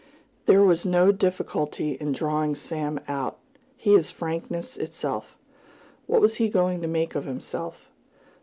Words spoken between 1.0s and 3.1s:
difficulty in drawing Sam